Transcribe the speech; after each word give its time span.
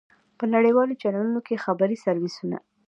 په 0.37 0.43
نړیوالو 0.53 0.99
چېنلونو 1.01 1.39
کې 1.47 1.63
خبري 1.65 1.97
سرویسونه. 2.05 2.57